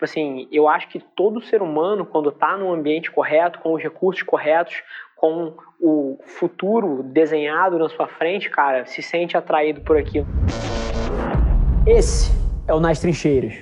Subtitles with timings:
[0.00, 3.82] Tipo assim, eu acho que todo ser humano, quando está no ambiente correto, com os
[3.82, 4.82] recursos corretos,
[5.14, 10.26] com o futuro desenhado na sua frente, cara, se sente atraído por aquilo.
[11.86, 12.32] Esse
[12.66, 13.58] é o Nas Trincheiras.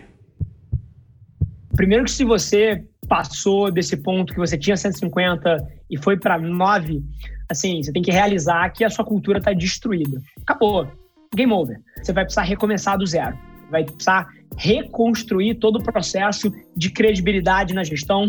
[1.74, 5.56] Primeiro que se você passou desse ponto que você tinha 150
[5.90, 7.02] e foi para 9,
[7.50, 10.22] assim, você tem que realizar que a sua cultura está destruída.
[10.42, 10.86] Acabou.
[11.34, 11.80] Game over.
[12.00, 13.36] Você vai precisar recomeçar do zero.
[13.72, 18.28] Vai precisar reconstruir todo o processo de credibilidade na gestão,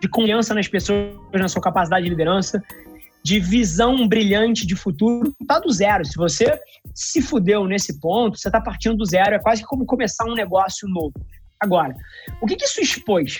[0.00, 2.62] de confiança nas pessoas, na sua capacidade de liderança,
[3.24, 6.04] de visão brilhante de futuro, tá do zero.
[6.04, 6.58] Se você
[6.94, 10.86] se fudeu nesse ponto, você está partindo do zero, é quase como começar um negócio
[10.88, 11.14] novo.
[11.58, 11.94] Agora,
[12.42, 13.38] o que, que isso expôs?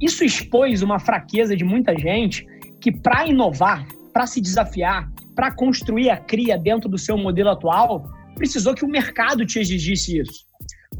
[0.00, 2.46] Isso expôs uma fraqueza de muita gente
[2.80, 8.10] que, para inovar, para se desafiar, para construir a cria dentro do seu modelo atual,
[8.34, 10.46] precisou que o mercado te exigisse isso.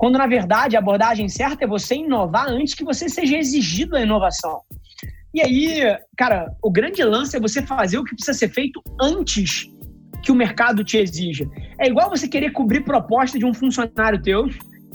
[0.03, 4.01] Quando, na verdade, a abordagem certa é você inovar antes que você seja exigido a
[4.01, 4.61] inovação.
[5.33, 9.71] E aí, cara, o grande lance é você fazer o que precisa ser feito antes
[10.21, 11.49] que o mercado te exija.
[11.79, 14.49] É igual você querer cobrir proposta de um funcionário teu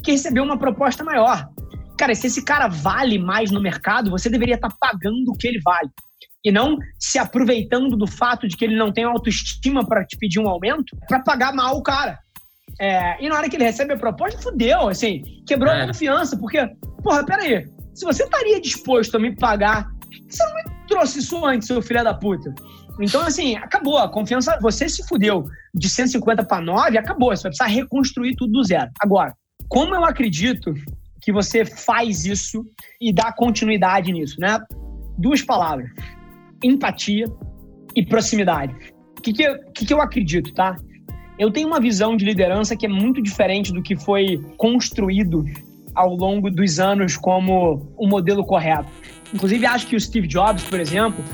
[0.04, 1.48] que recebeu uma proposta maior.
[1.96, 5.60] Cara, se esse cara vale mais no mercado, você deveria estar pagando o que ele
[5.64, 5.88] vale.
[6.44, 10.38] E não se aproveitando do fato de que ele não tem autoestima para te pedir
[10.38, 12.18] um aumento para pagar mal o cara.
[12.80, 15.82] É, e na hora que ele recebe a proposta, fudeu, assim, quebrou é.
[15.82, 16.64] a confiança, porque,
[17.02, 19.88] porra, peraí, se você estaria disposto a me pagar
[20.28, 22.54] você não me trouxe isso antes, seu filho da puta?
[23.00, 23.98] Então, assim, acabou.
[23.98, 27.30] A confiança, você se fudeu de 150 para 9, acabou.
[27.30, 28.90] Você vai precisar reconstruir tudo do zero.
[29.00, 29.34] Agora,
[29.68, 30.74] como eu acredito
[31.22, 32.64] que você faz isso
[33.00, 34.58] e dá continuidade nisso, né?
[35.16, 35.90] Duas palavras:
[36.62, 37.26] empatia
[37.94, 38.74] e proximidade.
[39.18, 40.76] O que, que, que, que eu acredito, tá?
[41.38, 45.44] Eu tenho uma visão de liderança que é muito diferente do que foi construído
[45.94, 48.88] ao longo dos anos como o modelo correto.
[49.32, 51.24] Inclusive, acho que o Steve Jobs, por exemplo.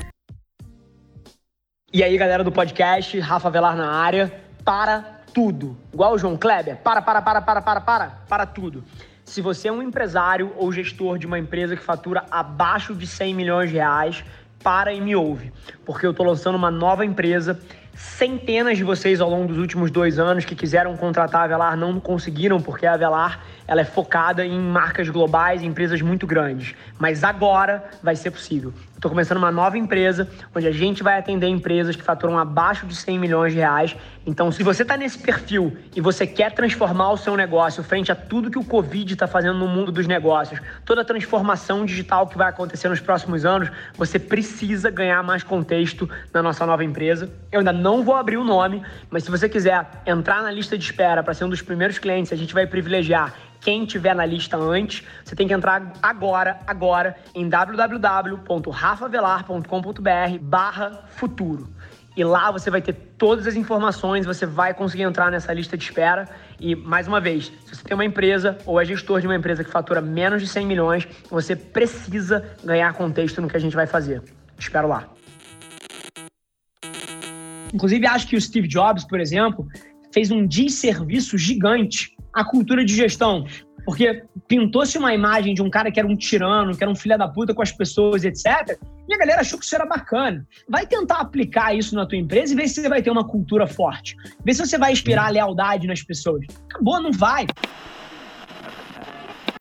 [1.91, 4.31] E aí, galera do podcast, Rafa Velar na área,
[4.63, 5.75] para tudo.
[5.91, 8.83] Igual o João Kleber, para, para, para, para, para, para, para tudo.
[9.23, 13.33] Se você é um empresário ou gestor de uma empresa que fatura abaixo de 100
[13.33, 14.23] milhões de reais,
[14.65, 15.53] para e me ouve,
[15.85, 17.59] porque eu estou lançando uma nova empresa.
[17.95, 21.97] Centenas de vocês ao longo dos últimos dois anos que quiseram contratar a Velar não
[21.97, 26.75] conseguiram, porque a Velar ela é focada em marcas globais, em empresas muito grandes.
[26.99, 28.73] Mas agora vai ser possível.
[28.95, 32.95] Estou começando uma nova empresa onde a gente vai atender empresas que faturam abaixo de
[32.95, 33.95] 100 milhões de reais.
[34.25, 38.15] Então, se você está nesse perfil e você quer transformar o seu negócio frente a
[38.15, 42.35] tudo que o Covid está fazendo no mundo dos negócios, toda a transformação digital que
[42.35, 47.29] vai acontecer nos próximos anos, você precisa ganhar mais contexto na nossa nova empresa.
[47.51, 50.83] Eu ainda não vou abrir o nome, mas se você quiser entrar na lista de
[50.83, 54.57] espera para ser um dos primeiros clientes, a gente vai privilegiar quem tiver na lista
[54.57, 61.69] antes, você tem que entrar agora, agora, em www.rafavelar.com.br barra futuro.
[62.15, 65.83] E lá você vai ter todas as informações, você vai conseguir entrar nessa lista de
[65.83, 66.29] espera.
[66.59, 69.63] E, mais uma vez, se você tem uma empresa ou é gestor de uma empresa
[69.63, 73.85] que fatura menos de 100 milhões, você precisa ganhar contexto no que a gente vai
[73.85, 74.21] fazer.
[74.57, 75.09] Espero lá.
[77.75, 79.67] Inclusive, acho que o Steve Jobs, por exemplo,
[80.13, 83.45] fez um desserviço gigante a cultura de gestão.
[83.83, 87.17] Porque pintou-se uma imagem de um cara que era um tirano, que era um filho
[87.17, 88.79] da puta com as pessoas, etc.
[89.09, 90.47] E a galera achou que isso era bacana.
[90.69, 93.67] Vai tentar aplicar isso na tua empresa e ver se você vai ter uma cultura
[93.67, 94.15] forte.
[94.43, 96.45] Vê se você vai inspirar lealdade nas pessoas.
[96.71, 97.45] Acabou, não vai.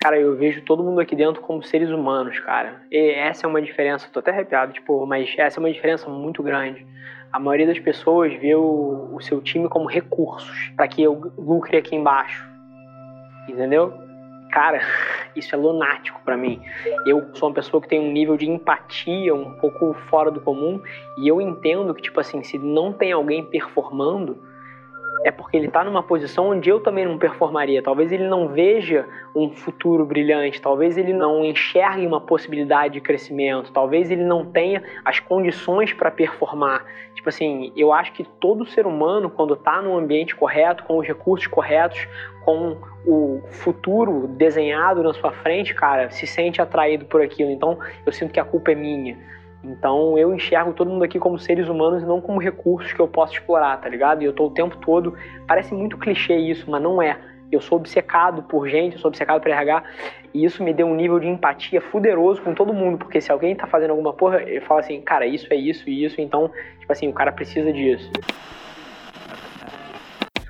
[0.01, 2.81] Cara, eu vejo todo mundo aqui dentro como seres humanos, cara.
[2.93, 6.43] E essa é uma diferença, tô até arrepiado, tipo, mas essa é uma diferença muito
[6.43, 6.87] grande.
[7.34, 11.77] A maioria das pessoas vê o, o seu time como recursos para que eu lucre
[11.77, 12.55] aqui embaixo
[13.49, 13.93] entendeu?
[14.50, 14.81] Cara,
[15.34, 16.61] isso é lunático para mim.
[17.06, 20.81] Eu sou uma pessoa que tem um nível de empatia um pouco fora do comum
[21.19, 24.43] e eu entendo que, tipo assim, se não tem alguém performando,
[25.25, 27.83] é porque ele está numa posição onde eu também não performaria.
[27.83, 33.72] Talvez ele não veja um futuro brilhante, talvez ele não enxergue uma possibilidade de crescimento,
[33.72, 36.84] talvez ele não tenha as condições para performar.
[37.15, 41.07] Tipo assim, eu acho que todo ser humano, quando está no ambiente correto, com os
[41.07, 42.07] recursos corretos,
[42.45, 42.77] com
[43.07, 47.51] o futuro desenhado na sua frente, cara, se sente atraído por aquilo.
[47.51, 49.17] Então, eu sinto que a culpa é minha.
[49.65, 53.09] Então eu enxergo todo mundo aqui como seres humanos e não como recursos que eu
[53.09, 54.22] posso explorar, tá ligado?
[54.22, 55.15] E eu tô o tempo todo.
[55.47, 57.19] Parece muito clichê isso, mas não é.
[57.51, 59.84] Eu sou obcecado por gente, eu sou obcecado por RH,
[60.34, 63.55] e isso me deu um nível de empatia fuderoso com todo mundo, porque se alguém
[63.55, 66.51] tá fazendo alguma porra, eu falo assim, cara, isso é isso e isso, então,
[66.81, 68.10] tipo assim, o cara precisa disso.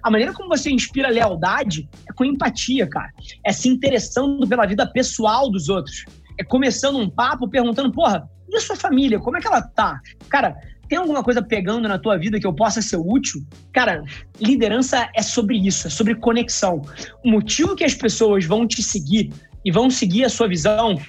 [0.02, 3.10] A maneira como você inspira lealdade é com empatia, cara.
[3.44, 6.05] É se interessando pela vida pessoal dos outros.
[6.38, 9.18] É começando um papo perguntando, porra, e a sua família?
[9.18, 10.00] Como é que ela tá?
[10.28, 10.56] Cara,
[10.88, 13.42] tem alguma coisa pegando na tua vida que eu possa ser útil?
[13.72, 14.04] Cara,
[14.40, 16.82] liderança é sobre isso, é sobre conexão.
[17.24, 19.32] O motivo que as pessoas vão te seguir
[19.64, 21.00] e vão seguir a sua visão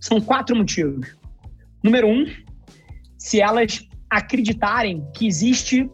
[0.00, 1.16] são quatro motivos.
[1.82, 2.26] Número um,
[3.18, 5.88] se elas acreditarem que existe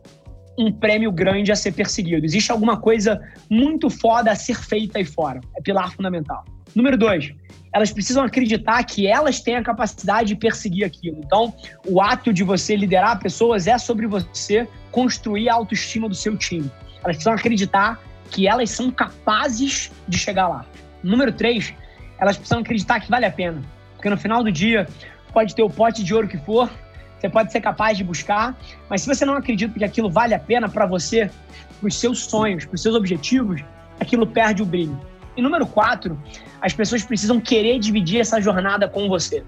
[0.58, 5.04] um prêmio grande a ser perseguido, existe alguma coisa muito foda a ser feita aí
[5.04, 5.40] fora.
[5.56, 6.44] É pilar fundamental.
[6.74, 7.32] Número dois,
[7.72, 11.20] elas precisam acreditar que elas têm a capacidade de perseguir aquilo.
[11.24, 11.54] Então,
[11.86, 16.70] o ato de você liderar pessoas é sobre você construir a autoestima do seu time.
[17.02, 18.00] Elas precisam acreditar
[18.30, 20.64] que elas são capazes de chegar lá.
[21.02, 21.72] Número três,
[22.18, 23.62] elas precisam acreditar que vale a pena.
[23.94, 24.86] Porque no final do dia,
[25.32, 26.70] pode ter o pote de ouro que for,
[27.18, 28.58] você pode ser capaz de buscar,
[28.88, 31.30] mas se você não acredita que aquilo vale a pena para você,
[31.78, 33.62] para os seus sonhos, para os seus objetivos,
[33.98, 34.98] aquilo perde o brilho.
[35.40, 36.20] E número quatro,
[36.60, 39.42] as pessoas precisam querer dividir essa jornada com você.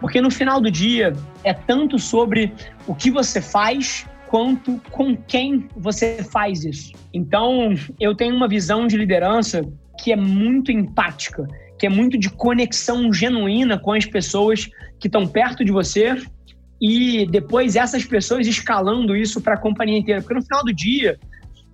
[0.00, 1.12] Porque no final do dia,
[1.44, 2.50] é tanto sobre
[2.86, 6.92] o que você faz quanto com quem você faz isso.
[7.12, 9.62] Então, eu tenho uma visão de liderança
[10.02, 11.46] que é muito empática,
[11.78, 14.66] que é muito de conexão genuína com as pessoas
[14.98, 16.16] que estão perto de você
[16.80, 20.22] e depois essas pessoas escalando isso para a companhia inteira.
[20.22, 21.20] Porque no final do dia,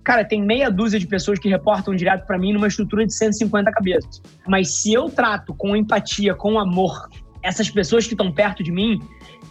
[0.03, 3.71] Cara, tem meia dúzia de pessoas que reportam direto para mim numa estrutura de 150
[3.71, 4.21] cabeças.
[4.47, 7.09] Mas se eu trato com empatia, com amor,
[7.43, 9.01] essas pessoas que estão perto de mim,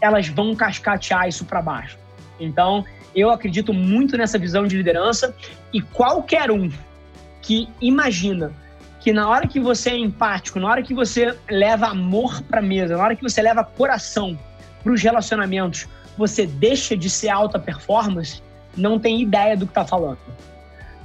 [0.01, 1.99] elas vão cascatear isso para baixo.
[2.41, 2.85] Então,
[3.15, 5.35] eu acredito muito nessa visão de liderança
[5.73, 6.71] e qualquer um
[7.43, 8.53] que imagina
[9.01, 12.97] que na hora que você é empático, na hora que você leva amor para mesa,
[12.97, 14.39] na hora que você leva coração
[14.83, 15.87] para os relacionamentos,
[16.17, 18.43] você deixa de ser alta performance,
[18.77, 20.19] não tem ideia do que está falando.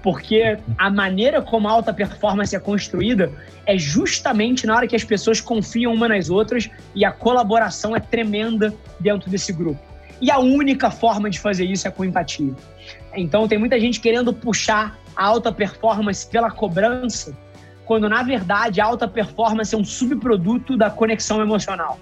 [0.02, 3.32] Porque a maneira como a alta performance é construída
[3.66, 8.00] é justamente na hora que as pessoas confiam uma nas outras e a colaboração é
[8.00, 9.80] tremenda dentro desse grupo.
[10.20, 12.54] E a única forma de fazer isso é com empatia.
[13.16, 17.36] Então tem muita gente querendo puxar a alta performance pela cobrança,
[17.86, 22.00] quando na verdade a alta performance é um subproduto da conexão emocional.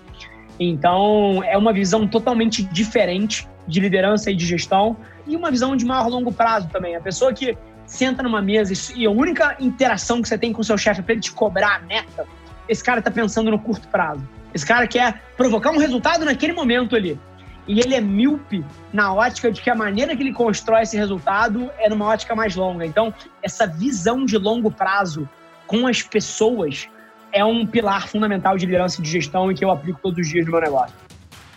[0.59, 4.97] Então é uma visão totalmente diferente de liderança e de gestão
[5.27, 6.95] e uma visão de maior longo prazo também.
[6.95, 10.63] A pessoa que senta numa mesa e a única interação que você tem com o
[10.63, 12.25] seu chefe é para ele te cobrar a meta,
[12.67, 14.27] esse cara está pensando no curto prazo.
[14.53, 17.19] Esse cara quer provocar um resultado naquele momento ali.
[17.67, 21.69] E ele é míope na ótica de que a maneira que ele constrói esse resultado
[21.77, 22.85] é numa ótica mais longa.
[22.85, 25.29] Então, essa visão de longo prazo
[25.67, 26.89] com as pessoas
[27.31, 30.27] é um pilar fundamental de liderança e de gestão e que eu aplico todos os
[30.27, 30.95] dias no meu negócio.